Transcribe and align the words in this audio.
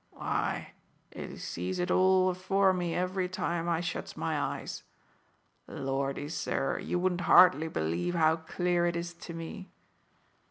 "Why, 0.09 0.73
I 1.15 1.35
sees 1.35 1.77
it 1.77 1.91
all 1.91 2.29
afore 2.29 2.73
me 2.73 2.95
every 2.95 3.29
time 3.29 3.69
I 3.69 3.81
shuts 3.81 4.17
my 4.17 4.35
eyes. 4.41 4.81
Lordy, 5.67 6.27
sir, 6.27 6.79
you 6.79 6.97
wouldn't 6.97 7.21
hardly 7.21 7.67
believe 7.67 8.15
how 8.15 8.37
clear 8.37 8.87
it 8.87 8.95
is 8.95 9.13
to 9.13 9.35
me. 9.35 9.69